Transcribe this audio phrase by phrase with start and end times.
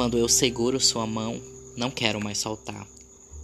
[0.00, 1.38] Quando eu seguro sua mão,
[1.76, 2.88] não quero mais soltar.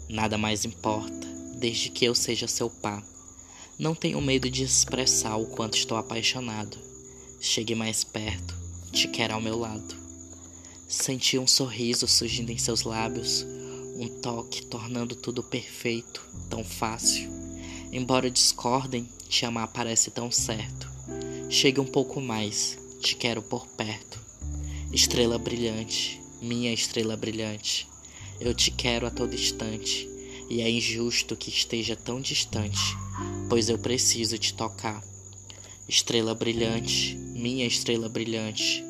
[0.08, 1.26] Nada mais importa,
[1.58, 3.04] desde que eu seja seu par.
[3.78, 6.78] Não tenho medo de expressar o quanto estou apaixonado.
[7.38, 8.56] Chegue mais perto,
[8.90, 9.94] te quero ao meu lado.
[10.88, 13.44] Senti um sorriso surgindo em seus lábios,
[13.98, 17.30] um toque tornando tudo perfeito, tão fácil.
[17.92, 20.90] Embora discordem, te amar parece tão certo.
[21.50, 24.18] Chegue um pouco mais, te quero por perto.
[24.90, 27.88] Estrela brilhante, minha estrela brilhante,
[28.40, 30.08] eu te quero a todo instante,
[30.48, 32.96] e é injusto que esteja tão distante,
[33.48, 35.02] pois eu preciso te tocar.
[35.88, 38.84] Estrela brilhante, minha estrela brilhante,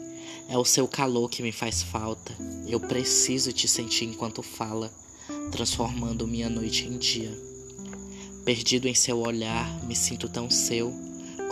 [0.48, 2.36] é o seu calor que me faz falta.
[2.66, 4.92] Eu preciso te sentir enquanto fala,
[5.50, 7.32] transformando minha noite em dia.
[8.44, 10.92] Perdido em seu olhar, me sinto tão seu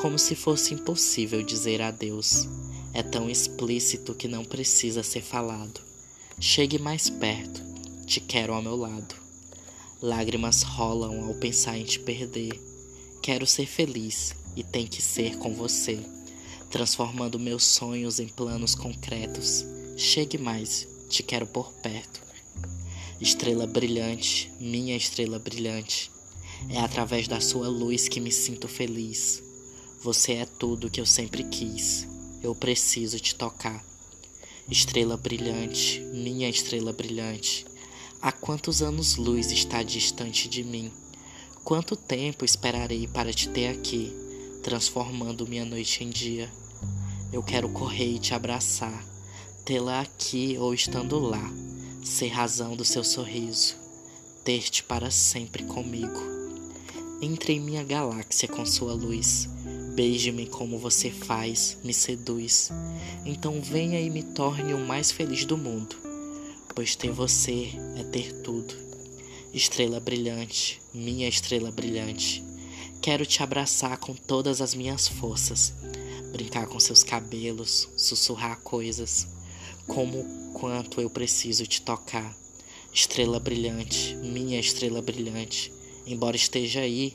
[0.00, 2.48] como se fosse impossível dizer adeus.
[2.94, 5.80] É tão explícito que não precisa ser falado.
[6.38, 7.60] Chegue mais perto,
[8.06, 9.16] te quero ao meu lado.
[10.01, 12.52] Lágrimas rolam ao pensar em te perder.
[13.20, 15.98] Quero ser feliz e tem que ser com você,
[16.70, 19.64] transformando meus sonhos em planos concretos.
[19.96, 22.23] Chegue mais, te quero por perto.
[23.20, 26.12] Estrela brilhante, minha estrela brilhante,
[26.68, 29.42] é através da sua luz que me sinto feliz.
[30.01, 32.13] Você é tudo que eu sempre quis.
[32.45, 33.82] Eu preciso te tocar.
[34.68, 37.64] Estrela brilhante, minha estrela brilhante.
[38.20, 40.92] Há quantos anos-luz está distante de mim?
[41.64, 44.12] Quanto tempo esperarei para te ter aqui,
[44.62, 46.52] transformando minha noite em dia?
[47.32, 49.02] Eu quero correr e te abraçar,
[49.64, 51.51] tê-la aqui ou estando lá,
[52.04, 53.74] ser razão do seu sorriso,
[54.45, 56.20] ter-te para sempre comigo.
[57.23, 59.48] Entre em minha galáxia com sua luz
[59.95, 62.73] Beije-me como você faz, me seduz.
[63.24, 65.94] Então venha e me torne o mais feliz do mundo,
[66.75, 68.75] pois ter você é ter tudo.
[69.53, 72.42] Estrela brilhante, minha estrela brilhante,
[73.00, 75.72] quero te abraçar com todas as minhas forças,
[76.32, 79.28] brincar com seus cabelos, sussurrar coisas,
[79.86, 80.24] como
[80.54, 82.36] quanto eu preciso te tocar.
[82.92, 85.72] Estrela brilhante, minha estrela brilhante,
[86.04, 87.14] embora esteja aí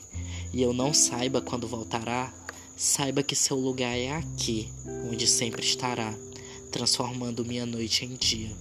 [0.50, 2.32] e eu não saiba quando voltará,
[2.82, 4.66] Saiba que seu lugar é aqui,
[5.12, 6.14] onde sempre estará,
[6.72, 8.56] transformando minha noite em dia.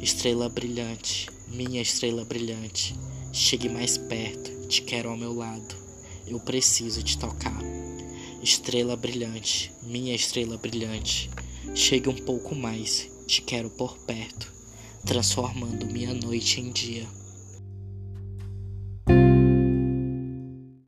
[0.00, 2.94] Estrela brilhante, minha estrela brilhante,
[3.34, 5.76] chegue mais perto, te quero ao meu lado,
[6.26, 7.60] eu preciso te tocar.
[8.42, 11.28] Estrela brilhante, minha estrela brilhante,
[11.74, 14.50] chegue um pouco mais, te quero por perto,
[15.04, 17.06] transformando minha noite em dia.